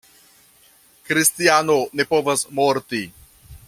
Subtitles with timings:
[1.09, 3.07] Kristiano ne povas morti.